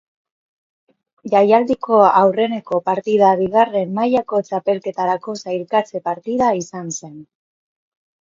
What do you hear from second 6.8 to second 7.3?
zen.